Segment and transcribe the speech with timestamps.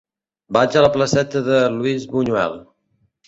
[0.55, 2.57] Vaig a la placeta de Luis Buñuel.